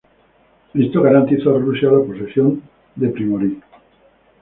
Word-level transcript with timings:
Esto 0.73 1.03
garantizó 1.03 1.55
a 1.55 1.59
Rusia 1.59 1.91
la 1.91 2.03
posesión 2.03 2.59
de 2.95 3.09
Primorie. 3.09 3.57